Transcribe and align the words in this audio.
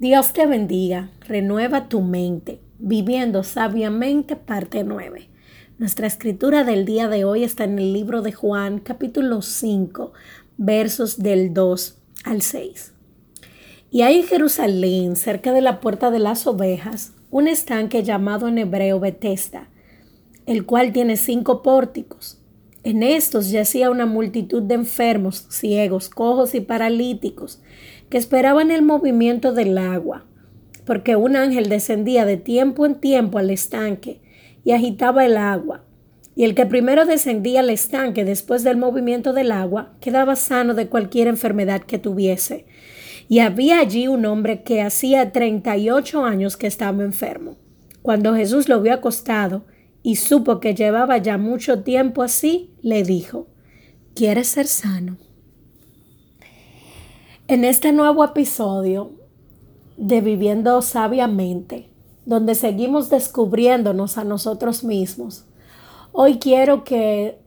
Dios 0.00 0.32
te 0.32 0.46
bendiga, 0.46 1.10
renueva 1.26 1.88
tu 1.88 2.02
mente, 2.02 2.60
viviendo 2.78 3.42
sabiamente 3.42 4.36
parte 4.36 4.84
9. 4.84 5.28
Nuestra 5.78 6.06
escritura 6.06 6.62
del 6.62 6.84
día 6.84 7.08
de 7.08 7.24
hoy 7.24 7.42
está 7.42 7.64
en 7.64 7.80
el 7.80 7.92
libro 7.92 8.22
de 8.22 8.30
Juan, 8.30 8.78
capítulo 8.78 9.42
5, 9.42 10.12
versos 10.56 11.18
del 11.18 11.52
2 11.52 11.98
al 12.22 12.42
6. 12.42 12.92
Y 13.90 14.02
hay 14.02 14.20
en 14.20 14.26
Jerusalén, 14.28 15.16
cerca 15.16 15.52
de 15.52 15.62
la 15.62 15.80
puerta 15.80 16.12
de 16.12 16.20
las 16.20 16.46
ovejas, 16.46 17.14
un 17.32 17.48
estanque 17.48 18.04
llamado 18.04 18.46
en 18.46 18.58
hebreo 18.58 19.00
Betesda, 19.00 19.68
el 20.46 20.64
cual 20.64 20.92
tiene 20.92 21.16
cinco 21.16 21.60
pórticos. 21.60 22.38
En 22.88 23.02
estos 23.02 23.50
yacía 23.50 23.90
una 23.90 24.06
multitud 24.06 24.62
de 24.62 24.76
enfermos, 24.76 25.44
ciegos, 25.50 26.08
cojos 26.08 26.54
y 26.54 26.62
paralíticos, 26.62 27.60
que 28.08 28.16
esperaban 28.16 28.70
el 28.70 28.80
movimiento 28.80 29.52
del 29.52 29.76
agua, 29.76 30.24
porque 30.86 31.14
un 31.14 31.36
ángel 31.36 31.68
descendía 31.68 32.24
de 32.24 32.38
tiempo 32.38 32.86
en 32.86 32.94
tiempo 32.94 33.36
al 33.36 33.50
estanque 33.50 34.22
y 34.64 34.72
agitaba 34.72 35.26
el 35.26 35.36
agua. 35.36 35.84
Y 36.34 36.44
el 36.44 36.54
que 36.54 36.64
primero 36.64 37.04
descendía 37.04 37.60
al 37.60 37.68
estanque 37.68 38.24
después 38.24 38.64
del 38.64 38.78
movimiento 38.78 39.34
del 39.34 39.52
agua 39.52 39.92
quedaba 40.00 40.34
sano 40.34 40.72
de 40.72 40.86
cualquier 40.86 41.28
enfermedad 41.28 41.82
que 41.82 41.98
tuviese. 41.98 42.64
Y 43.28 43.40
había 43.40 43.80
allí 43.80 44.08
un 44.08 44.24
hombre 44.24 44.62
que 44.62 44.80
hacía 44.80 45.30
treinta 45.30 45.76
y 45.76 45.90
ocho 45.90 46.24
años 46.24 46.56
que 46.56 46.66
estaba 46.66 47.04
enfermo. 47.04 47.58
Cuando 48.00 48.34
Jesús 48.34 48.66
lo 48.66 48.80
vio 48.80 48.94
acostado 48.94 49.66
y 50.08 50.16
supo 50.16 50.58
que 50.58 50.74
llevaba 50.74 51.18
ya 51.18 51.36
mucho 51.36 51.82
tiempo 51.82 52.22
así, 52.22 52.72
le 52.80 53.02
dijo, 53.02 53.46
¿Quieres 54.14 54.48
ser 54.48 54.66
sano? 54.66 55.18
En 57.46 57.62
este 57.62 57.92
nuevo 57.92 58.24
episodio 58.24 59.10
de 59.98 60.22
Viviendo 60.22 60.80
Sabiamente, 60.80 61.90
donde 62.24 62.54
seguimos 62.54 63.10
descubriéndonos 63.10 64.16
a 64.16 64.24
nosotros 64.24 64.82
mismos, 64.82 65.44
hoy 66.12 66.38
quiero 66.38 66.84
que 66.84 67.38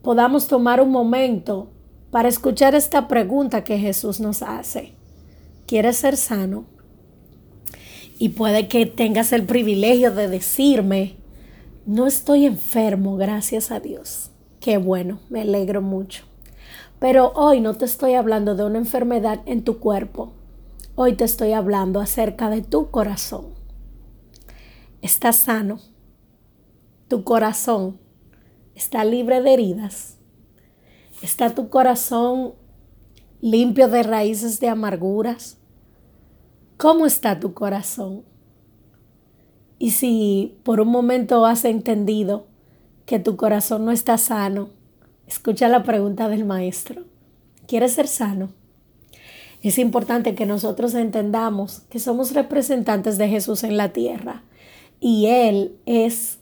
podamos 0.00 0.46
tomar 0.46 0.80
un 0.80 0.92
momento 0.92 1.72
para 2.12 2.28
escuchar 2.28 2.76
esta 2.76 3.08
pregunta 3.08 3.64
que 3.64 3.76
Jesús 3.76 4.20
nos 4.20 4.42
hace. 4.42 4.92
¿Quieres 5.66 5.96
ser 5.96 6.16
sano? 6.16 6.64
Y 8.20 8.28
puede 8.28 8.68
que 8.68 8.86
tengas 8.86 9.32
el 9.32 9.46
privilegio 9.46 10.14
de 10.14 10.28
decirme, 10.28 11.16
no 11.88 12.06
estoy 12.06 12.44
enfermo, 12.44 13.16
gracias 13.16 13.70
a 13.70 13.80
Dios. 13.80 14.30
Qué 14.60 14.76
bueno, 14.76 15.20
me 15.30 15.40
alegro 15.40 15.80
mucho. 15.80 16.24
Pero 16.98 17.32
hoy 17.34 17.62
no 17.62 17.78
te 17.78 17.86
estoy 17.86 18.12
hablando 18.12 18.54
de 18.54 18.64
una 18.64 18.76
enfermedad 18.76 19.40
en 19.46 19.64
tu 19.64 19.78
cuerpo. 19.78 20.34
Hoy 20.96 21.14
te 21.14 21.24
estoy 21.24 21.52
hablando 21.52 22.00
acerca 22.00 22.50
de 22.50 22.60
tu 22.60 22.90
corazón. 22.90 23.54
Estás 25.00 25.36
sano. 25.36 25.80
Tu 27.08 27.24
corazón 27.24 27.98
está 28.74 29.02
libre 29.06 29.40
de 29.40 29.54
heridas. 29.54 30.18
Está 31.22 31.54
tu 31.54 31.70
corazón 31.70 32.52
limpio 33.40 33.88
de 33.88 34.02
raíces 34.02 34.60
de 34.60 34.68
amarguras. 34.68 35.56
¿Cómo 36.76 37.06
está 37.06 37.40
tu 37.40 37.54
corazón? 37.54 38.24
Y 39.78 39.92
si 39.92 40.58
por 40.64 40.80
un 40.80 40.88
momento 40.88 41.46
has 41.46 41.64
entendido 41.64 42.46
que 43.06 43.18
tu 43.18 43.36
corazón 43.36 43.84
no 43.84 43.92
está 43.92 44.18
sano, 44.18 44.70
Escucha 45.28 45.68
la 45.68 45.82
pregunta 45.82 46.30
del 46.30 46.46
maestro. 46.46 47.04
¿Quieres 47.66 47.92
ser 47.92 48.08
sano? 48.08 48.48
Es 49.62 49.78
importante 49.78 50.34
que 50.34 50.46
nosotros 50.46 50.94
entendamos 50.94 51.80
que 51.90 51.98
somos 51.98 52.32
representantes 52.32 53.18
de 53.18 53.28
Jesús 53.28 53.62
en 53.62 53.76
la 53.76 53.92
tierra 53.92 54.42
y 55.00 55.26
Él 55.26 55.76
es 55.84 56.38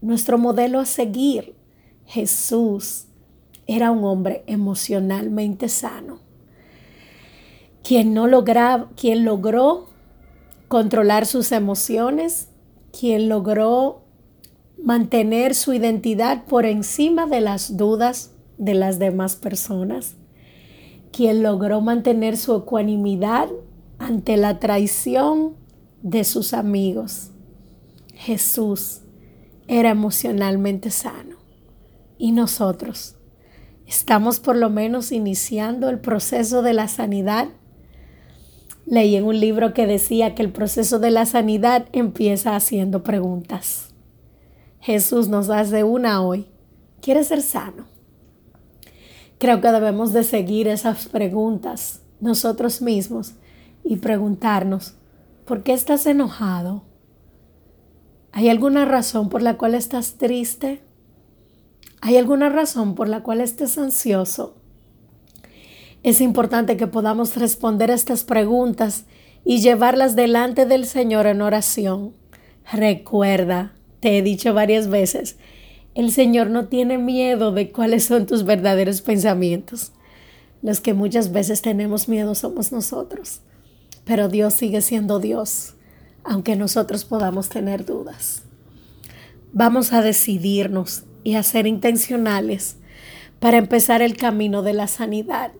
nuestro 0.00 0.38
modelo 0.38 0.80
a 0.80 0.86
seguir. 0.86 1.54
Jesús 2.06 3.04
era 3.66 3.90
un 3.90 4.04
hombre 4.04 4.42
emocionalmente 4.46 5.68
sano, 5.68 6.18
quien, 7.84 8.14
no 8.14 8.26
logra, 8.26 8.88
quien 8.96 9.26
logró 9.26 9.90
controlar 10.68 11.26
sus 11.26 11.52
emociones, 11.52 12.48
quien 12.98 13.28
logró 13.28 14.02
mantener 14.82 15.54
su 15.54 15.72
identidad 15.72 16.44
por 16.44 16.64
encima 16.64 17.26
de 17.26 17.40
las 17.40 17.76
dudas 17.76 18.32
de 18.58 18.74
las 18.74 18.98
demás 18.98 19.36
personas, 19.36 20.16
quien 21.12 21.42
logró 21.42 21.80
mantener 21.80 22.36
su 22.36 22.54
ecuanimidad 22.54 23.48
ante 23.98 24.36
la 24.36 24.58
traición 24.58 25.56
de 26.02 26.24
sus 26.24 26.54
amigos. 26.54 27.30
Jesús 28.14 29.00
era 29.66 29.90
emocionalmente 29.90 30.90
sano 30.90 31.36
y 32.18 32.32
nosotros 32.32 33.16
estamos 33.86 34.40
por 34.40 34.56
lo 34.56 34.68
menos 34.68 35.10
iniciando 35.12 35.88
el 35.88 36.00
proceso 36.00 36.62
de 36.62 36.74
la 36.74 36.88
sanidad. 36.88 37.48
Leí 38.86 39.16
en 39.16 39.24
un 39.24 39.38
libro 39.38 39.72
que 39.74 39.86
decía 39.86 40.34
que 40.34 40.42
el 40.42 40.50
proceso 40.50 40.98
de 40.98 41.10
la 41.10 41.26
sanidad 41.26 41.86
empieza 41.92 42.56
haciendo 42.56 43.02
preguntas. 43.02 43.94
Jesús 44.80 45.28
nos 45.28 45.50
hace 45.50 45.84
una 45.84 46.22
hoy. 46.22 46.46
¿Quieres 47.00 47.28
ser 47.28 47.42
sano? 47.42 47.86
Creo 49.38 49.60
que 49.60 49.70
debemos 49.70 50.12
de 50.12 50.24
seguir 50.24 50.68
esas 50.68 51.08
preguntas 51.08 52.02
nosotros 52.20 52.82
mismos 52.82 53.34
y 53.82 53.96
preguntarnos, 53.96 54.94
¿por 55.46 55.62
qué 55.62 55.72
estás 55.72 56.06
enojado? 56.06 56.82
¿Hay 58.32 58.48
alguna 58.48 58.84
razón 58.84 59.28
por 59.28 59.42
la 59.42 59.56
cual 59.56 59.74
estás 59.74 60.14
triste? 60.14 60.82
¿Hay 62.00 62.16
alguna 62.16 62.48
razón 62.48 62.94
por 62.94 63.08
la 63.08 63.22
cual 63.22 63.40
estés 63.40 63.76
ansioso? 63.78 64.59
Es 66.02 66.22
importante 66.22 66.78
que 66.78 66.86
podamos 66.86 67.36
responder 67.36 67.90
estas 67.90 68.24
preguntas 68.24 69.04
y 69.44 69.60
llevarlas 69.60 70.16
delante 70.16 70.64
del 70.64 70.86
Señor 70.86 71.26
en 71.26 71.42
oración. 71.42 72.14
Recuerda, 72.72 73.74
te 74.00 74.16
he 74.16 74.22
dicho 74.22 74.54
varias 74.54 74.88
veces, 74.88 75.36
el 75.94 76.10
Señor 76.10 76.48
no 76.48 76.68
tiene 76.68 76.96
miedo 76.96 77.52
de 77.52 77.70
cuáles 77.70 78.04
son 78.04 78.26
tus 78.26 78.44
verdaderos 78.44 79.02
pensamientos. 79.02 79.92
Los 80.62 80.80
que 80.80 80.94
muchas 80.94 81.32
veces 81.32 81.60
tenemos 81.60 82.08
miedo 82.08 82.34
somos 82.34 82.72
nosotros, 82.72 83.40
pero 84.04 84.28
Dios 84.28 84.54
sigue 84.54 84.80
siendo 84.80 85.18
Dios, 85.18 85.74
aunque 86.24 86.56
nosotros 86.56 87.04
podamos 87.04 87.48
tener 87.50 87.84
dudas. 87.84 88.42
Vamos 89.52 89.92
a 89.92 90.00
decidirnos 90.00 91.04
y 91.24 91.34
a 91.34 91.42
ser 91.42 91.66
intencionales 91.66 92.76
para 93.40 93.58
empezar 93.58 94.00
el 94.00 94.16
camino 94.16 94.62
de 94.62 94.74
la 94.74 94.86
sanidad. 94.86 95.52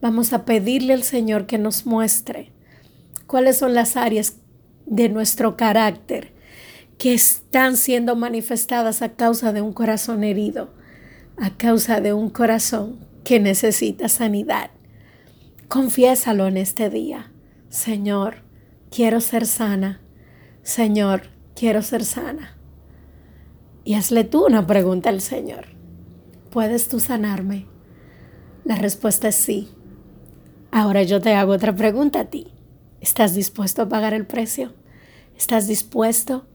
Vamos 0.00 0.32
a 0.32 0.44
pedirle 0.44 0.94
al 0.94 1.02
Señor 1.02 1.46
que 1.46 1.58
nos 1.58 1.84
muestre 1.84 2.52
cuáles 3.26 3.58
son 3.58 3.74
las 3.74 3.96
áreas 3.96 4.36
de 4.86 5.08
nuestro 5.08 5.56
carácter 5.56 6.32
que 6.96 7.14
están 7.14 7.76
siendo 7.76 8.16
manifestadas 8.16 9.02
a 9.02 9.10
causa 9.14 9.52
de 9.52 9.60
un 9.60 9.72
corazón 9.72 10.24
herido, 10.24 10.72
a 11.36 11.56
causa 11.56 12.00
de 12.00 12.12
un 12.12 12.30
corazón 12.30 12.98
que 13.24 13.40
necesita 13.40 14.08
sanidad. 14.08 14.70
Confiésalo 15.68 16.46
en 16.46 16.56
este 16.56 16.90
día. 16.90 17.32
Señor, 17.68 18.42
quiero 18.90 19.20
ser 19.20 19.46
sana. 19.46 20.00
Señor, 20.62 21.22
quiero 21.54 21.82
ser 21.82 22.04
sana. 22.04 22.56
Y 23.84 23.94
hazle 23.94 24.24
tú 24.24 24.46
una 24.46 24.66
pregunta 24.66 25.08
al 25.08 25.20
Señor. 25.20 25.66
¿Puedes 26.50 26.88
tú 26.88 27.00
sanarme? 27.00 27.66
La 28.64 28.74
respuesta 28.74 29.28
es 29.28 29.36
sí. 29.36 29.68
Ahora 30.72 31.02
yo 31.02 31.20
te 31.20 31.34
hago 31.34 31.52
otra 31.52 31.74
pregunta 31.74 32.20
a 32.20 32.24
ti. 32.26 32.48
¿Estás 33.00 33.34
dispuesto 33.34 33.82
a 33.82 33.88
pagar 33.88 34.14
el 34.14 34.26
precio? 34.26 34.72
¿Estás 35.36 35.66
dispuesto 35.66 36.46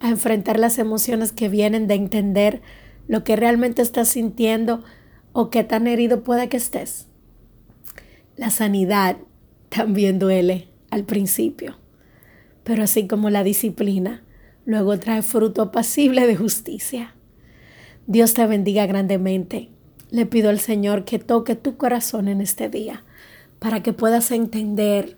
a 0.00 0.10
enfrentar 0.10 0.58
las 0.58 0.78
emociones 0.78 1.32
que 1.32 1.48
vienen 1.48 1.86
de 1.86 1.94
entender 1.94 2.62
lo 3.08 3.24
que 3.24 3.36
realmente 3.36 3.82
estás 3.82 4.08
sintiendo 4.08 4.82
o 5.32 5.50
qué 5.50 5.64
tan 5.64 5.86
herido 5.86 6.22
puede 6.22 6.48
que 6.48 6.56
estés. 6.56 7.06
La 8.36 8.50
sanidad 8.50 9.16
también 9.68 10.18
duele 10.18 10.68
al 10.90 11.04
principio, 11.04 11.76
pero 12.62 12.82
así 12.82 13.06
como 13.06 13.30
la 13.30 13.44
disciplina, 13.44 14.22
luego 14.64 14.98
trae 14.98 15.22
fruto 15.22 15.62
apacible 15.62 16.26
de 16.26 16.36
justicia. 16.36 17.14
Dios 18.06 18.34
te 18.34 18.46
bendiga 18.46 18.86
grandemente. 18.86 19.70
Le 20.10 20.26
pido 20.26 20.50
al 20.50 20.60
Señor 20.60 21.04
que 21.04 21.18
toque 21.18 21.56
tu 21.56 21.76
corazón 21.76 22.28
en 22.28 22.40
este 22.40 22.68
día 22.68 23.04
para 23.64 23.82
que 23.82 23.94
puedas 23.94 24.30
entender, 24.30 25.16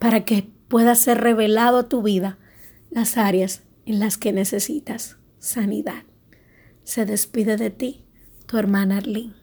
para 0.00 0.24
que 0.24 0.50
pueda 0.66 0.96
ser 0.96 1.18
revelado 1.18 1.78
a 1.78 1.88
tu 1.88 2.02
vida 2.02 2.36
las 2.90 3.16
áreas 3.16 3.62
en 3.86 4.00
las 4.00 4.18
que 4.18 4.32
necesitas 4.32 5.16
sanidad. 5.38 6.02
Se 6.82 7.06
despide 7.06 7.56
de 7.56 7.70
ti, 7.70 8.04
tu 8.46 8.58
hermana 8.58 8.96
Arlene. 8.96 9.41